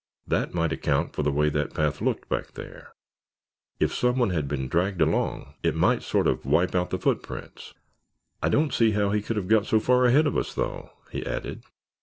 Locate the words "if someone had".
3.79-4.47